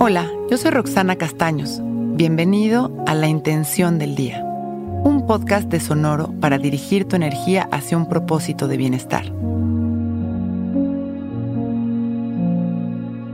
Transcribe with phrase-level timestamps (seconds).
[0.00, 1.80] Hola, yo soy Roxana Castaños.
[1.82, 7.96] Bienvenido a La Intención del Día, un podcast de Sonoro para dirigir tu energía hacia
[7.96, 9.24] un propósito de bienestar.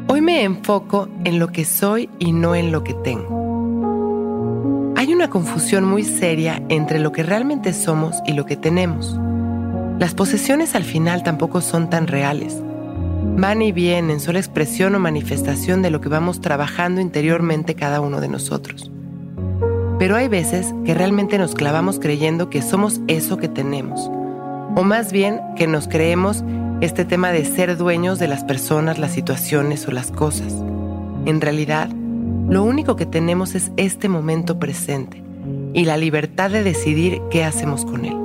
[0.09, 4.95] Hoy me enfoco en lo que soy y no en lo que tengo.
[4.96, 9.21] Hay una confusión muy seria entre lo que realmente somos y lo que tenemos.
[9.99, 12.64] Las posesiones al final tampoco son tan reales
[13.37, 18.21] van y vienen, son expresión o manifestación de lo que vamos trabajando interiormente cada uno
[18.21, 18.91] de nosotros.
[19.99, 24.11] Pero hay veces que realmente nos clavamos creyendo que somos eso que tenemos,
[24.77, 26.45] o más bien que nos creemos
[26.81, 30.54] este tema de ser dueños de las personas, las situaciones o las cosas.
[31.27, 31.89] En realidad,
[32.48, 35.23] lo único que tenemos es este momento presente
[35.73, 38.23] y la libertad de decidir qué hacemos con él.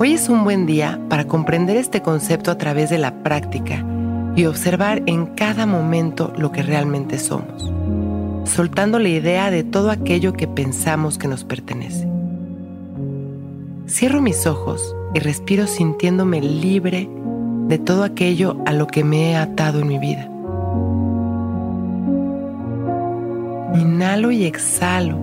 [0.00, 3.84] Hoy es un buen día para comprender este concepto a través de la práctica
[4.34, 7.72] y observar en cada momento lo que realmente somos,
[8.44, 12.08] soltando la idea de todo aquello que pensamos que nos pertenece.
[13.86, 17.08] Cierro mis ojos y respiro sintiéndome libre
[17.68, 20.28] de todo aquello a lo que me he atado en mi vida.
[23.80, 25.16] Inhalo y exhalo,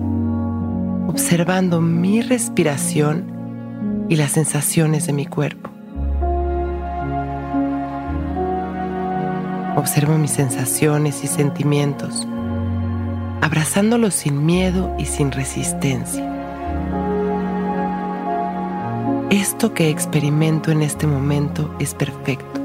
[1.08, 3.31] observando mi respiración
[4.08, 5.70] y las sensaciones de mi cuerpo.
[9.76, 12.26] Observo mis sensaciones y sentimientos,
[13.40, 16.28] abrazándolos sin miedo y sin resistencia.
[19.30, 22.60] Esto que experimento en este momento es perfecto.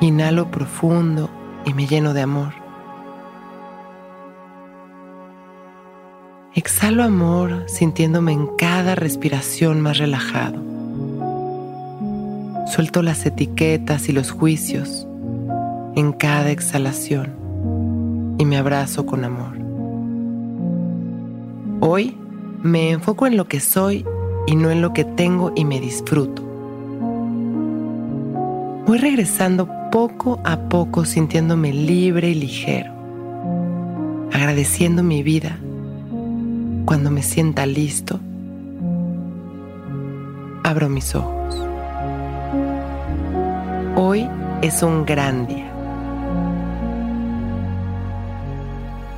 [0.00, 1.28] Inhalo profundo
[1.66, 2.59] y me lleno de amor.
[6.52, 10.60] Exhalo amor sintiéndome en cada respiración más relajado.
[12.66, 15.06] Suelto las etiquetas y los juicios
[15.94, 19.52] en cada exhalación y me abrazo con amor.
[21.78, 22.16] Hoy
[22.64, 24.04] me enfoco en lo que soy
[24.48, 26.42] y no en lo que tengo y me disfruto.
[28.88, 32.92] Voy regresando poco a poco sintiéndome libre y ligero,
[34.32, 35.56] agradeciendo mi vida
[36.84, 38.20] cuando me sienta listo,
[40.64, 41.56] abro mis ojos.
[43.96, 44.28] Hoy
[44.62, 45.66] es un gran día.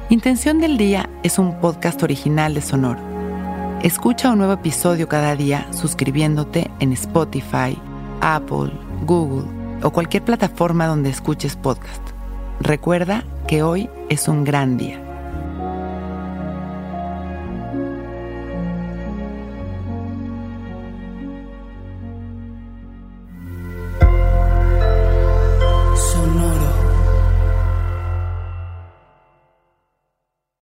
[0.08, 3.00] Intención del Día es un podcast original de Sonoro.
[3.82, 7.78] Escucha un nuevo episodio cada día suscribiéndote en Spotify,
[8.20, 8.72] Apple,
[9.06, 9.44] Google
[9.82, 12.02] o cualquier plataforma donde escuches podcast.
[12.60, 15.11] Recuerda que hoy es un gran día.